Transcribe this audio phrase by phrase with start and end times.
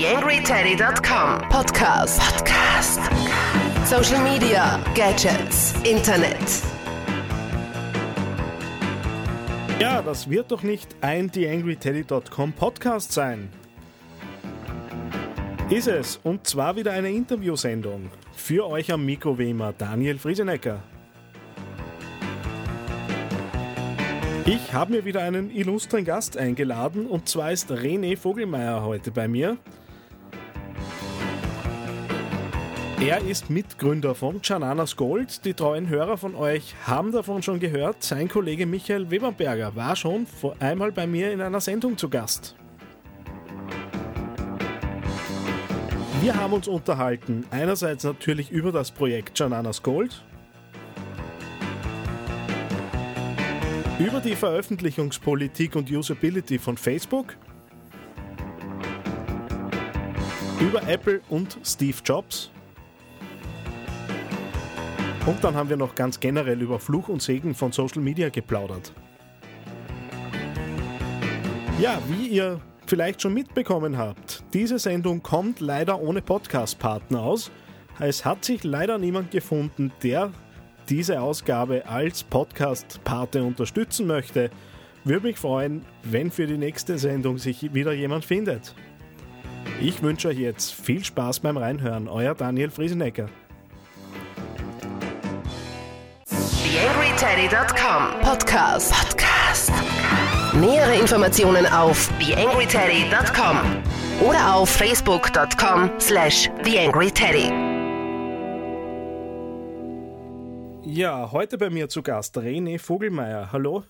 [0.00, 2.18] TheAngryTeddy.com Podcast.
[2.22, 3.00] Podcast.
[3.84, 6.62] Social Media, Gadgets, Internet.
[9.78, 13.50] Ja, das wird doch nicht ein TheAngryTeddy.com Podcast sein.
[15.68, 18.10] Ist es, und zwar wieder eine Interviewsendung.
[18.34, 20.82] Für euch am Mikro wie immer Daniel Friesenecker.
[24.46, 29.28] Ich habe mir wieder einen illustren Gast eingeladen und zwar ist René Vogelmeier heute bei
[29.28, 29.58] mir.
[33.00, 35.46] Er ist Mitgründer von Jananas Gold.
[35.46, 38.02] Die treuen Hörer von euch haben davon schon gehört.
[38.02, 42.56] Sein Kollege Michael Weberberger war schon vor einmal bei mir in einer Sendung zu Gast.
[46.20, 50.22] Wir haben uns unterhalten, einerseits natürlich über das Projekt Jananas Gold,
[53.98, 57.38] über die Veröffentlichungspolitik und Usability von Facebook,
[60.60, 62.50] über Apple und Steve Jobs.
[65.26, 68.92] Und dann haben wir noch ganz generell über Fluch und Segen von Social Media geplaudert.
[71.78, 77.50] Ja, wie ihr vielleicht schon mitbekommen habt, diese Sendung kommt leider ohne Podcast-Partner aus.
[77.98, 80.32] Es hat sich leider niemand gefunden, der
[80.88, 84.50] diese Ausgabe als Podcast-Pate unterstützen möchte,
[85.04, 88.74] würde mich freuen, wenn für die nächste Sendung sich wieder jemand findet.
[89.80, 92.08] Ich wünsche euch jetzt viel Spaß beim Reinhören.
[92.08, 93.28] Euer Daniel Friesenecker.
[96.80, 98.90] TheAngryTeddy.com Podcast.
[98.90, 99.70] Podcast.
[100.54, 103.58] Nähere Informationen auf TheAngryTeddy.com
[104.26, 107.50] oder auf Facebook.com slash TheAngryTeddy.
[110.90, 113.52] Ja, heute bei mir zu Gast René Vogelmeier.
[113.52, 113.84] Hallo.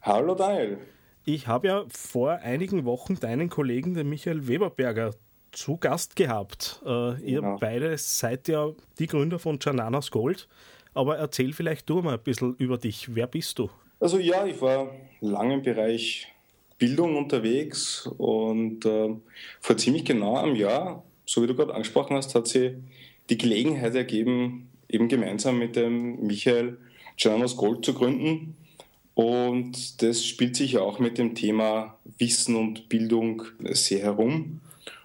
[0.00, 0.78] Hallo Daniel.
[1.26, 5.10] Ich habe ja vor einigen Wochen deinen Kollegen, den Michael Weberberger,
[5.52, 6.80] zu Gast gehabt.
[6.84, 7.58] Äh, ihr Genau.
[7.58, 10.48] beide seid ja die Gründer von Jananas Gold.
[10.94, 13.14] Aber erzähl vielleicht du mal ein bisschen über dich.
[13.14, 13.70] Wer bist du?
[14.00, 16.28] Also ja, ich war lange im Bereich
[16.78, 19.10] Bildung unterwegs und äh,
[19.60, 22.74] vor ziemlich genau einem Jahr, so wie du gerade angesprochen hast, hat sie
[23.30, 26.76] die Gelegenheit ergeben, eben gemeinsam mit dem Michael
[27.16, 28.56] Jananas Gold zu gründen.
[29.14, 34.60] Und das spielt sich ja auch mit dem Thema Wissen und Bildung sehr herum.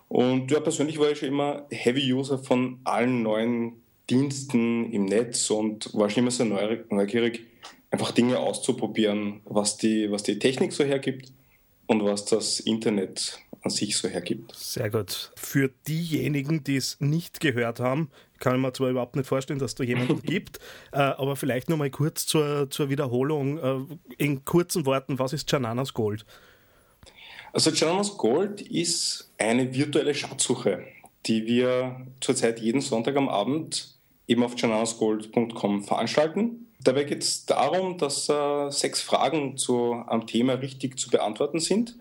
[0.10, 3.74] Und ja, persönlich war ich schon immer Heavy User von allen neuen
[4.10, 7.42] Diensten im Netz und war schon immer sehr neu- neugierig,
[7.92, 11.34] einfach Dinge auszuprobieren, was die, was die Technik so hergibt
[11.88, 14.56] und was das Internet an sich so hergibt.
[14.56, 15.32] Sehr gut.
[15.36, 19.76] Für diejenigen, die es nicht gehört haben, kann ich mir zwar überhaupt nicht vorstellen, dass
[19.76, 20.60] da jemanden gibt,
[20.92, 23.58] äh, aber vielleicht noch mal kurz zur, zur Wiederholung.
[23.58, 26.26] Äh, in kurzen Worten, was ist Jananas Gold?
[27.54, 30.86] Also Jananas Gold ist eine virtuelle Schatzsuche,
[31.26, 33.96] die wir zurzeit jeden Sonntag am Abend
[34.28, 36.68] eben auf jananasgold.com veranstalten.
[36.84, 41.96] Dabei geht es darum, dass äh, sechs Fragen zu einem Thema richtig zu beantworten sind.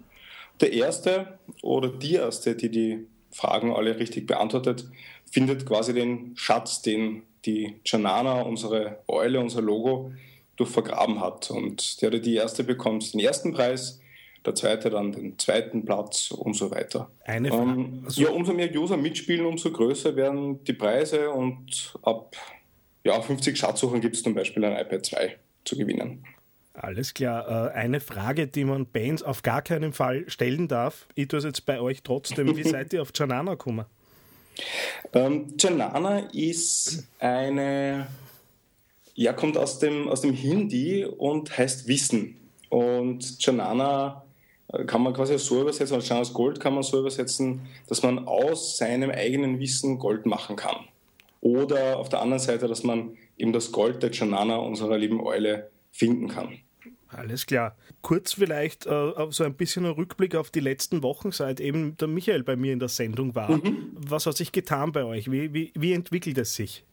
[0.60, 4.86] Der erste oder die erste, die die Fragen alle richtig beantwortet,
[5.30, 10.12] findet quasi den Schatz, den die Janana, unsere Eule, unser Logo,
[10.56, 11.50] durch vergraben hat.
[11.50, 14.00] Und der oder die erste bekommt den ersten Preis,
[14.46, 17.10] der zweite dann den zweiten Platz und so weiter.
[17.24, 17.62] Eine Frage.
[17.70, 22.36] Ähm, Also- ja, umso mehr User mitspielen, umso größer werden die Preise und ab
[23.04, 26.24] ja, 50 Schatzsuchen gibt es zum Beispiel ein iPad 2 zu gewinnen.
[26.74, 27.70] Alles klar.
[27.70, 31.06] Äh, eine Frage, die man Bands auf gar keinen Fall stellen darf.
[31.14, 32.54] Ich tue es jetzt bei euch trotzdem.
[32.56, 33.86] Wie seid ihr auf Janana gekommen?
[35.12, 38.06] Ähm, Janana ist eine,
[39.14, 42.36] ja, kommt aus dem, aus dem Hindi und heißt Wissen.
[42.68, 44.24] Und Janana
[44.86, 48.76] kann man quasi so übersetzen, als Jananas Gold kann man so übersetzen, dass man aus
[48.76, 50.76] seinem eigenen Wissen Gold machen kann.
[51.40, 55.70] Oder auf der anderen Seite, dass man eben das Gold der Janana, unserer lieben Eule,
[55.92, 56.58] finden kann.
[57.08, 57.76] Alles klar.
[58.02, 62.08] Kurz vielleicht äh, so ein bisschen ein Rückblick auf die letzten Wochen, seit eben der
[62.08, 63.60] Michael bei mir in der Sendung war.
[63.94, 65.30] Was hat sich getan bei euch?
[65.30, 66.84] Wie, wie, wie entwickelt es sich?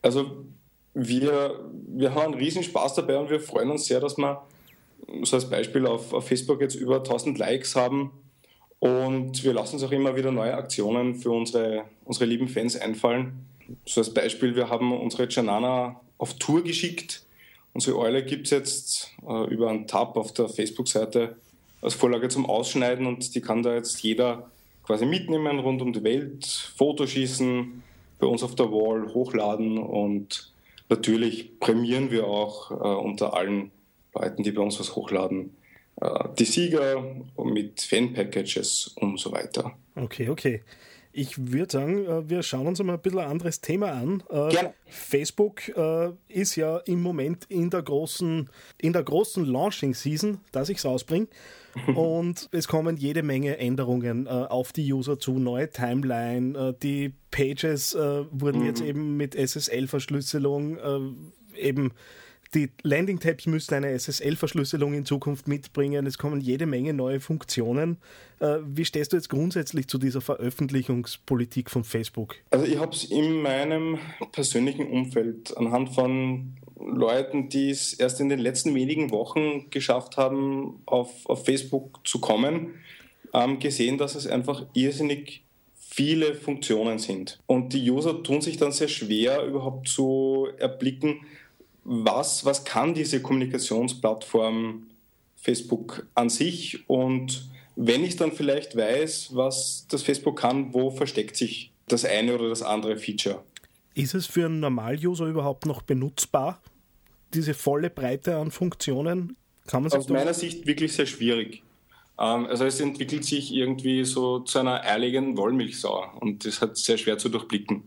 [0.00, 0.46] Also
[0.94, 4.46] wir, wir haben einen riesen Spaß dabei und wir freuen uns sehr, dass wir
[5.22, 8.10] so als Beispiel auf, auf Facebook jetzt über 1000 Likes haben
[8.78, 13.46] und wir lassen uns auch immer wieder neue Aktionen für unsere, unsere lieben Fans einfallen.
[13.84, 17.24] So als Beispiel, wir haben unsere Janana auf Tour geschickt.
[17.72, 21.36] Unsere Eule gibt es jetzt äh, über einen Tab auf der Facebook-Seite
[21.82, 24.50] als Vorlage zum Ausschneiden und die kann da jetzt jeder
[24.82, 26.46] quasi mitnehmen rund um die Welt,
[26.76, 27.82] Fotoschießen,
[28.18, 30.52] bei uns auf der Wall hochladen und
[30.88, 33.70] natürlich prämieren wir auch äh, unter allen
[34.20, 35.56] Leuten, die bei uns was hochladen,
[36.00, 37.02] äh, die Sieger
[37.42, 39.72] mit Fan-Packages und so weiter.
[39.94, 40.62] Okay, okay.
[41.12, 44.22] Ich würde sagen, äh, wir schauen uns mal ein bisschen ein anderes Thema an.
[44.28, 44.74] Äh, Gerne.
[44.86, 45.62] Facebook
[46.28, 51.28] ist ja im Moment in der großen, in der großen Launching-Season, dass ich es ausbringe.
[51.94, 58.60] Und es kommen jede Menge Änderungen auf die User zu, neue Timeline, die Pages wurden
[58.60, 58.66] mhm.
[58.66, 60.78] jetzt eben mit SSL-Verschlüsselung
[61.54, 61.92] eben
[62.54, 66.06] die Landing-Tabs müssten eine SSL-Verschlüsselung in Zukunft mitbringen.
[66.06, 67.98] Es kommen jede Menge neue Funktionen.
[68.40, 72.36] Äh, wie stehst du jetzt grundsätzlich zu dieser Veröffentlichungspolitik von Facebook?
[72.50, 73.98] Also ich habe es in meinem
[74.32, 80.82] persönlichen Umfeld anhand von Leuten, die es erst in den letzten wenigen Wochen geschafft haben,
[80.86, 82.74] auf, auf Facebook zu kommen,
[83.32, 85.42] ähm, gesehen, dass es einfach irrsinnig
[85.74, 87.38] viele Funktionen sind.
[87.46, 91.20] Und die User tun sich dann sehr schwer, überhaupt zu erblicken,
[91.86, 94.88] was, was kann diese Kommunikationsplattform
[95.36, 101.36] Facebook an sich und wenn ich dann vielleicht weiß, was das Facebook kann, wo versteckt
[101.36, 103.44] sich das eine oder das andere Feature?
[103.94, 106.60] Ist es für einen Normal-User überhaupt noch benutzbar?
[107.34, 109.36] Diese volle Breite an Funktionen?
[109.66, 111.62] Kann man Aus meiner Sicht wirklich sehr schwierig.
[112.18, 116.98] Ähm, also es entwickelt sich irgendwie so zu einer eierlegenden Wollmilchsau und das hat sehr
[116.98, 117.84] schwer zu durchblicken.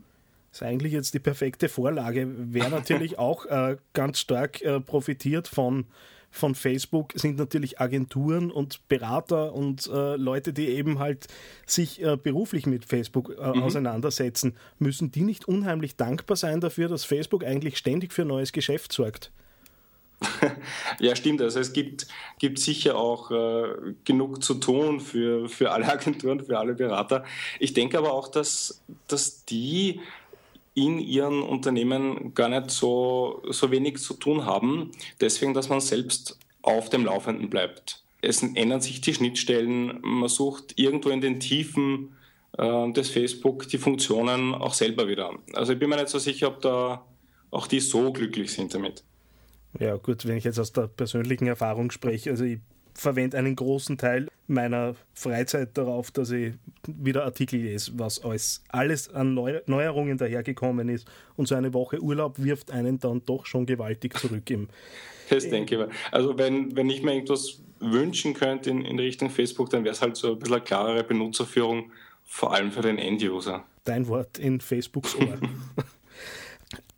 [0.50, 2.28] Das ist eigentlich jetzt die perfekte Vorlage.
[2.28, 5.86] Wer natürlich auch äh, ganz stark äh, profitiert von,
[6.30, 11.28] von Facebook, sind natürlich Agenturen und Berater und äh, Leute, die eben halt
[11.66, 13.62] sich äh, beruflich mit Facebook äh, mhm.
[13.62, 14.56] auseinandersetzen.
[14.78, 19.30] Müssen die nicht unheimlich dankbar sein dafür, dass Facebook eigentlich ständig für neues Geschäft sorgt?
[20.98, 21.40] Ja, stimmt.
[21.40, 22.06] Also es gibt,
[22.38, 27.24] gibt sicher auch äh, genug zu tun für, für alle Agenturen, für alle Berater.
[27.58, 30.00] Ich denke aber auch, dass, dass die
[30.86, 34.90] in ihren Unternehmen gar nicht so, so wenig zu tun haben.
[35.20, 38.02] Deswegen, dass man selbst auf dem Laufenden bleibt.
[38.22, 42.16] Es ändern sich die Schnittstellen, man sucht irgendwo in den Tiefen
[42.58, 45.32] äh, des Facebook die Funktionen auch selber wieder.
[45.54, 47.04] Also ich bin mir nicht so sicher, ob da
[47.50, 49.02] auch die so glücklich sind damit.
[49.78, 52.58] Ja, gut, wenn ich jetzt aus der persönlichen Erfahrung spreche, also ich
[52.94, 56.54] verwende einen großen Teil meiner Freizeit darauf, dass ich
[56.86, 61.06] wieder Artikel lese, was alles, alles an Neu Neuerungen dahergekommen ist.
[61.36, 64.68] Und so eine Woche Urlaub wirft einen dann doch schon gewaltig zurück im.
[65.28, 66.12] Das denke ich.
[66.12, 70.02] Also wenn, wenn ich mir irgendwas wünschen könnte in, in Richtung Facebook, dann wäre es
[70.02, 71.92] halt so ein bisschen eine klarere Benutzerführung,
[72.24, 73.64] vor allem für den End-User.
[73.84, 75.38] Dein Wort in Facebooks Ohr.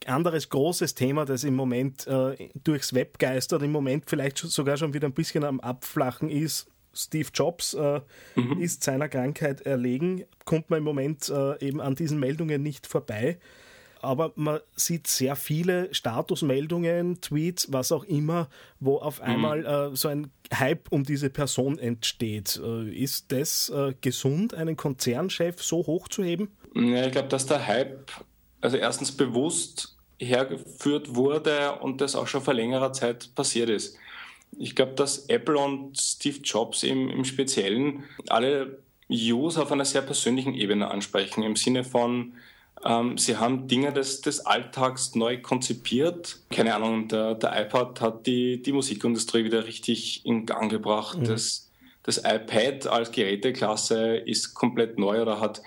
[0.08, 4.94] anderes großes Thema, das im Moment äh, durchs Web geistert, im Moment vielleicht sogar schon
[4.94, 6.68] wieder ein bisschen am Abflachen ist.
[6.94, 8.00] Steve Jobs äh,
[8.34, 8.60] mhm.
[8.60, 13.38] ist seiner Krankheit erlegen, kommt man im Moment äh, eben an diesen Meldungen nicht vorbei.
[14.02, 18.48] Aber man sieht sehr viele Statusmeldungen, Tweets, was auch immer,
[18.80, 19.26] wo auf mhm.
[19.26, 22.60] einmal äh, so ein Hype um diese Person entsteht.
[22.62, 26.48] Äh, ist das äh, gesund, einen Konzernchef so hochzuheben?
[26.74, 28.10] Ja, ich glaube, dass der Hype
[28.62, 33.98] also erstens bewusst hergeführt wurde und das auch schon vor längerer Zeit passiert ist.
[34.58, 38.78] Ich glaube, dass Apple und Steve Jobs im, im Speziellen alle
[39.10, 42.34] User auf einer sehr persönlichen Ebene ansprechen, im Sinne von,
[42.84, 46.38] ähm, sie haben Dinge des, des Alltags neu konzipiert.
[46.50, 51.18] Keine Ahnung, der, der iPad hat die, die Musikindustrie wieder richtig in Gang gebracht.
[51.18, 51.24] Mhm.
[51.24, 51.70] Das,
[52.02, 55.62] das iPad als Geräteklasse ist komplett neu oder hat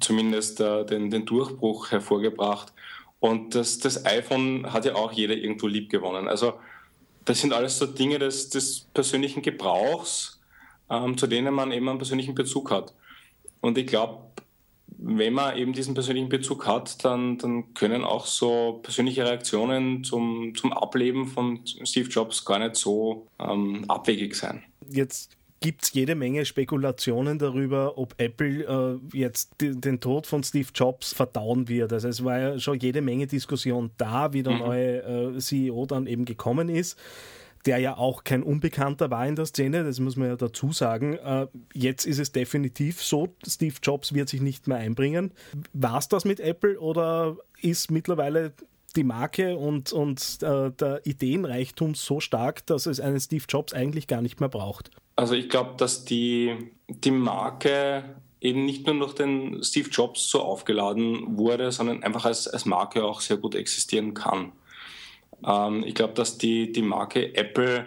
[0.00, 2.72] zumindest äh, den, den Durchbruch hervorgebracht.
[3.20, 6.28] Und das, das iPhone hat ja auch jeder irgendwo lieb gewonnen.
[6.28, 6.54] Also
[7.24, 10.40] das sind alles so Dinge des, des persönlichen Gebrauchs,
[10.90, 12.94] ähm, zu denen man eben einen persönlichen Bezug hat.
[13.60, 14.22] Und ich glaube,
[14.98, 20.54] wenn man eben diesen persönlichen Bezug hat, dann, dann können auch so persönliche Reaktionen zum,
[20.54, 24.62] zum Ableben von Steve Jobs gar nicht so ähm, abwegig sein.
[24.88, 30.68] Jetzt gibt es jede Menge Spekulationen darüber, ob Apple äh, jetzt den Tod von Steve
[30.74, 31.92] Jobs verdauen wird.
[31.92, 34.58] Also es war ja schon jede Menge Diskussion da, wie der mhm.
[34.58, 36.98] neue äh, CEO dann eben gekommen ist
[37.66, 41.14] der ja auch kein Unbekannter war in der Szene, das muss man ja dazu sagen.
[41.14, 45.32] Äh, jetzt ist es definitiv so, Steve Jobs wird sich nicht mehr einbringen.
[45.72, 48.52] War es das mit Apple oder ist mittlerweile
[48.96, 54.06] die Marke und, und äh, der Ideenreichtum so stark, dass es einen Steve Jobs eigentlich
[54.06, 54.90] gar nicht mehr braucht?
[55.14, 56.54] Also ich glaube, dass die,
[56.88, 58.04] die Marke
[58.40, 63.04] eben nicht nur durch den Steve Jobs so aufgeladen wurde, sondern einfach als, als Marke
[63.04, 64.52] auch sehr gut existieren kann.
[65.44, 67.86] Ähm, ich glaube, dass die, die Marke Apple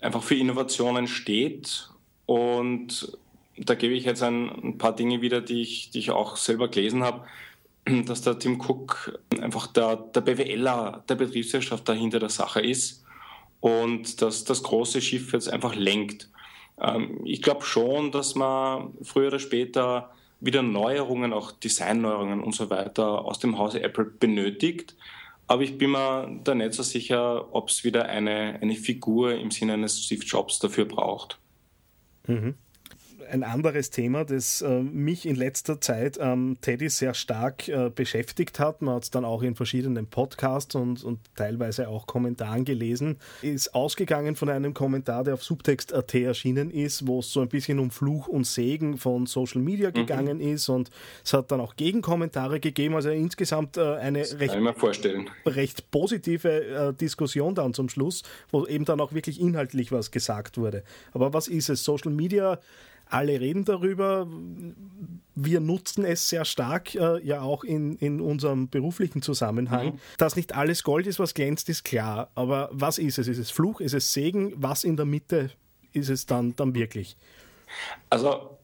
[0.00, 1.88] einfach für Innovationen steht
[2.26, 3.18] und
[3.56, 6.68] da gebe ich jetzt ein, ein paar Dinge wieder, die ich, die ich auch selber
[6.68, 7.24] gelesen habe,
[8.06, 13.04] dass der Tim Cook einfach der, der BWLer der Betriebswirtschaft dahinter der Sache ist
[13.60, 16.30] und dass das große Schiff jetzt einfach lenkt.
[16.80, 22.70] Ähm, ich glaube schon, dass man früher oder später wieder Neuerungen, auch Designneuerungen und so
[22.70, 24.96] weiter aus dem Hause Apple benötigt.
[25.48, 29.50] Aber ich bin mir da nicht so sicher, ob es wieder eine, eine Figur im
[29.50, 31.38] Sinne eines Steve Jobs dafür braucht.
[32.26, 32.54] Mhm
[33.30, 38.58] ein anderes Thema, das äh, mich in letzter Zeit ähm, Teddy sehr stark äh, beschäftigt
[38.58, 38.82] hat.
[38.82, 43.18] Man hat es dann auch in verschiedenen Podcasts und, und teilweise auch Kommentaren gelesen.
[43.42, 47.78] Ist ausgegangen von einem Kommentar, der auf Subtext.at erschienen ist, wo es so ein bisschen
[47.78, 49.94] um Fluch und Segen von Social Media mhm.
[49.94, 50.54] gegangen mhm.
[50.54, 50.68] ist.
[50.68, 50.90] Und
[51.24, 52.94] es hat dann auch Gegenkommentare gegeben.
[52.94, 54.56] Also insgesamt äh, eine recht,
[55.46, 60.58] recht, positive äh, Diskussion dann zum Schluss, wo eben dann auch wirklich inhaltlich was gesagt
[60.58, 60.82] wurde.
[61.12, 61.84] Aber was ist es?
[61.84, 62.58] Social Media
[63.10, 64.26] alle reden darüber.
[65.34, 69.86] Wir nutzen es sehr stark, äh, ja auch in, in unserem beruflichen Zusammenhang.
[69.94, 69.98] Mhm.
[70.18, 72.30] Dass nicht alles Gold ist, was glänzt, ist klar.
[72.34, 73.28] Aber was ist es?
[73.28, 73.80] Ist es Fluch?
[73.80, 74.52] Ist es Segen?
[74.56, 75.50] Was in der Mitte
[75.92, 77.16] ist es dann, dann wirklich?
[78.10, 78.58] Also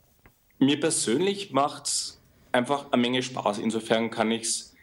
[0.58, 2.20] mir persönlich macht es
[2.52, 3.58] einfach eine Menge Spaß.
[3.58, 4.74] Insofern kann ich es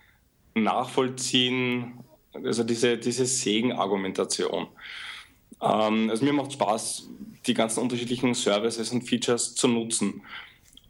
[0.54, 2.04] nachvollziehen,
[2.34, 4.68] also diese, diese Segen-Argumentation.
[5.62, 7.10] Ähm, also mir macht Spaß,
[7.48, 10.22] die ganzen unterschiedlichen Services und Features zu nutzen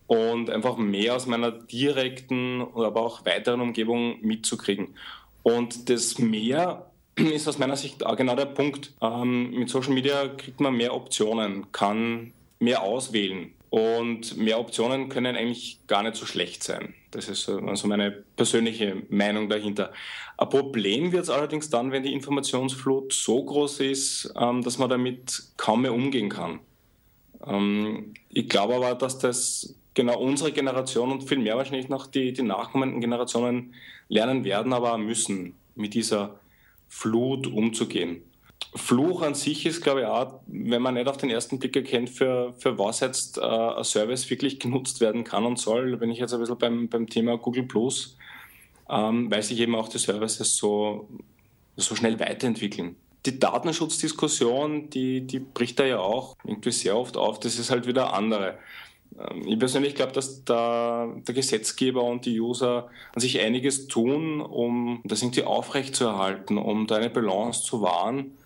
[0.08, 4.96] und einfach mehr aus meiner direkten, aber auch weiteren Umgebung mitzukriegen.
[5.43, 8.93] Und das mehr ist aus meiner Sicht auch genau der Punkt.
[9.01, 13.53] Ähm, mit Social Media kriegt man mehr Optionen, kann mehr auswählen.
[13.72, 16.94] Und mehr Optionen können eigentlich gar nicht so schlecht sein.
[17.12, 19.94] Das ist also meine persönliche Meinung dahinter.
[20.38, 24.90] Ein Problem wird es allerdings dann, wenn die Informationsflut so groß ist, ähm, dass man
[24.90, 26.60] damit kaum mehr umgehen kann.
[27.48, 32.34] Ähm, ich glaube aber, dass das genau unsere Generation und viel mehr wahrscheinlich noch die,
[32.34, 33.74] die nachkommenden Generationen
[34.10, 36.42] lernen werden, aber müssen, mit dieser
[36.90, 38.22] Flut umzugehen.
[38.74, 42.10] Fluch an sich ist, glaube ich, auch, wenn man nicht auf den ersten Blick erkennt,
[42.10, 46.00] für, für was jetzt äh, ein Service wirklich genutzt werden kann und soll.
[46.00, 48.18] Wenn ich jetzt ein bisschen beim, beim Thema Google Plus,
[48.90, 51.10] ähm, weil sich eben auch die Services so,
[51.75, 52.96] so schnell weiterentwickeln.
[53.25, 57.42] Die Datenschutzdiskussion, die, die bricht da ja auch irgendwie sehr oft auf.
[57.42, 58.58] Das ist halt wieder andere.
[59.20, 64.40] Ähm, ich persönlich glaube, dass da der Gesetzgeber und die User an sich einiges tun,
[64.40, 68.38] um das irgendwie aufrechtzuerhalten, um da eine Balance zu wahren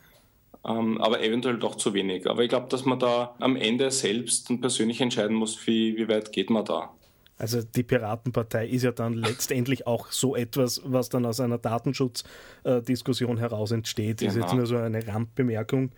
[0.67, 2.27] ähm, aber eventuell doch zu wenig.
[2.29, 6.07] Aber ich glaube, dass man da am Ende selbst und persönlich entscheiden muss, wie, wie
[6.07, 6.91] weit geht man da.
[7.38, 13.38] Also die Piratenpartei ist ja dann letztendlich auch so etwas, was dann aus einer Datenschutzdiskussion
[13.38, 14.22] heraus entsteht.
[14.22, 14.45] Das genau.
[14.45, 15.91] ist jetzt nur so eine Randbemerkung.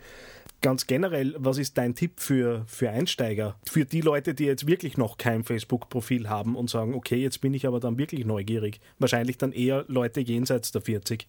[0.60, 3.54] Ganz generell, was ist dein Tipp für, für Einsteiger?
[3.64, 7.54] Für die Leute, die jetzt wirklich noch kein Facebook-Profil haben und sagen, okay, jetzt bin
[7.54, 8.80] ich aber dann wirklich neugierig.
[8.98, 11.28] Wahrscheinlich dann eher Leute jenseits der 40.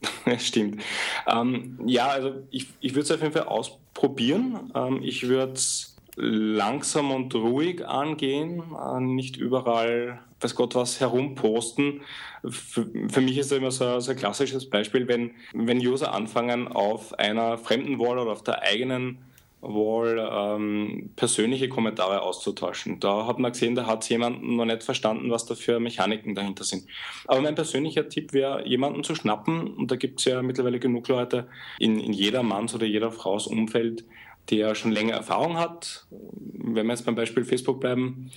[0.38, 0.82] Stimmt.
[1.26, 4.72] Ähm, ja, also ich, ich würde es auf jeden Fall ausprobieren.
[4.74, 12.00] Ähm, ich würde es langsam und ruhig angehen, äh, nicht überall, weiß Gott was, herumposten.
[12.48, 16.68] Für, für mich ist das immer so, so, ein klassisches Beispiel, wenn, wenn User anfangen,
[16.68, 19.18] auf einer fremden Wall oder auf der eigenen
[19.60, 23.00] wohl ähm, persönliche Kommentare auszutauschen.
[23.00, 26.64] Da hat man gesehen, da hat jemand noch nicht verstanden, was da für Mechaniken dahinter
[26.64, 26.86] sind.
[27.26, 31.08] Aber mein persönlicher Tipp wäre, jemanden zu schnappen, und da gibt es ja mittlerweile genug
[31.08, 31.48] Leute
[31.78, 34.04] in, in jeder Manns oder jeder Frau's Umfeld,
[34.50, 38.30] der schon länger Erfahrung hat, wenn wir jetzt beim Beispiel Facebook bleiben,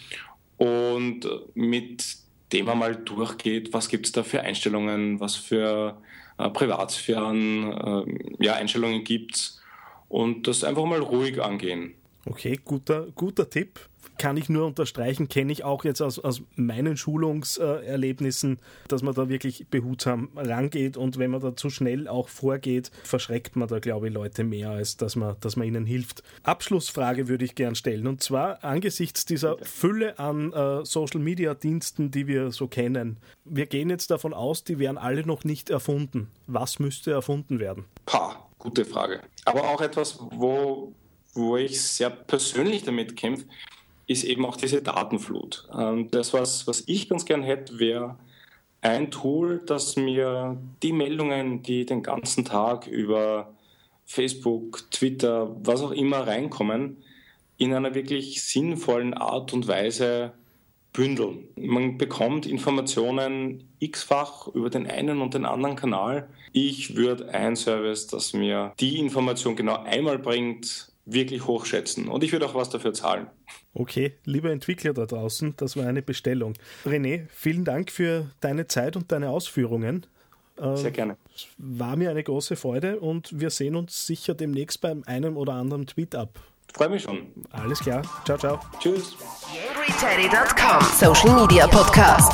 [0.57, 1.21] und
[1.53, 2.17] mit
[2.51, 6.01] dem man mal durchgeht, was gibt es da für Einstellungen, was für
[6.37, 9.61] äh, Privatsphären, äh, ja, Einstellungen gibt es
[10.09, 11.93] und das einfach mal ruhig angehen.
[12.25, 13.79] Okay, guter, guter Tipp.
[14.17, 19.29] Kann ich nur unterstreichen, kenne ich auch jetzt aus, aus meinen Schulungserlebnissen, dass man da
[19.29, 24.09] wirklich behutsam rangeht und wenn man da zu schnell auch vorgeht, verschreckt man da, glaube
[24.09, 26.23] ich, Leute mehr, als dass man, dass man ihnen hilft.
[26.43, 32.11] Abschlussfrage würde ich gern stellen und zwar angesichts dieser Fülle an äh, Social Media Diensten,
[32.11, 33.17] die wir so kennen.
[33.45, 36.29] Wir gehen jetzt davon aus, die wären alle noch nicht erfunden.
[36.45, 37.85] Was müsste erfunden werden?
[38.05, 39.21] Pah Gute Frage.
[39.45, 40.93] Aber auch etwas, wo,
[41.33, 43.45] wo ich sehr persönlich damit kämpfe,
[44.05, 45.67] ist eben auch diese Datenflut.
[45.75, 48.17] Ähm, das, was, was ich ganz gern hätte, wäre
[48.81, 53.53] ein Tool, das mir die Meldungen, die den ganzen Tag über
[54.05, 57.03] Facebook, Twitter, was auch immer reinkommen,
[57.57, 60.33] in einer wirklich sinnvollen Art und Weise
[60.99, 61.47] bündeln.
[61.55, 66.27] Man bekommt Informationen x-fach über den einen und den anderen Kanal.
[66.51, 72.09] Ich würde ein Service, das mir die Information genau einmal bringt, wirklich hochschätzen.
[72.09, 73.27] Und ich würde auch was dafür zahlen.
[73.73, 76.55] Okay, lieber Entwickler da draußen, das war eine Bestellung.
[76.85, 80.05] René, vielen Dank für deine Zeit und deine Ausführungen.
[80.57, 81.15] Äh, Sehr gerne.
[81.57, 85.87] War mir eine große Freude und wir sehen uns sicher demnächst beim einen oder anderen
[85.87, 86.41] Tweet ab.
[86.73, 87.31] Freue mich schon.
[87.51, 88.01] Alles klar.
[88.25, 88.59] Ciao, ciao.
[88.79, 89.15] Tschüss.
[89.51, 92.33] TheAngryTeddy.com Social Media Podcast.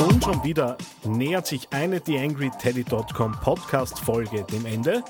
[0.00, 5.02] Und schon wieder nähert sich eine TheAngryTeddy.com Podcast-Folge dem Ende.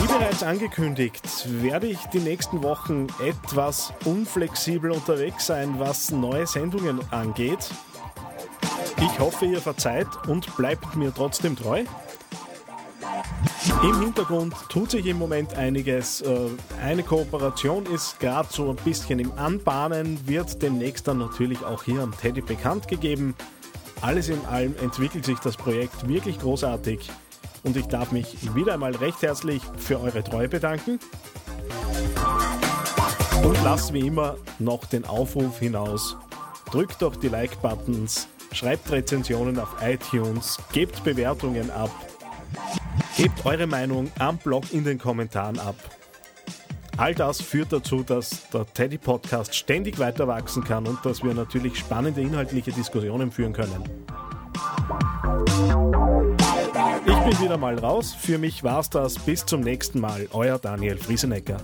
[0.00, 1.22] Wie bereits angekündigt,
[1.62, 7.70] werde ich die nächsten Wochen etwas unflexibel unterwegs sein, was neue Sendungen angeht.
[9.00, 11.84] Ich hoffe, ihr verzeiht und bleibt mir trotzdem treu.
[13.82, 16.20] Im Hintergrund tut sich im Moment einiges.
[16.20, 16.48] Äh,
[16.82, 22.02] Eine Kooperation ist gerade so ein bisschen im Anbahnen, wird demnächst dann natürlich auch hier
[22.02, 23.34] am Teddy bekannt gegeben.
[24.00, 27.10] Alles in allem entwickelt sich das Projekt wirklich großartig
[27.64, 31.00] und ich darf mich wieder einmal recht herzlich für eure Treue bedanken.
[33.42, 36.16] Und lasst wie immer noch den Aufruf hinaus.
[36.70, 41.90] Drückt doch die Like-Buttons, schreibt Rezensionen auf iTunes, gebt Bewertungen ab,
[43.18, 45.74] gebt eure Meinung am Blog in den Kommentaren ab.
[46.96, 51.34] All das führt dazu, dass der Teddy Podcast ständig weiter wachsen kann und dass wir
[51.34, 53.82] natürlich spannende inhaltliche Diskussionen führen können.
[57.06, 58.14] Ich bin wieder mal raus.
[58.14, 59.18] Für mich war's das.
[59.18, 60.28] Bis zum nächsten Mal.
[60.32, 61.58] Euer Daniel Friesenecker.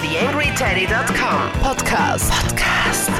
[0.00, 2.32] TheAngryTeddy.com Podcast.
[2.32, 3.19] Podcast.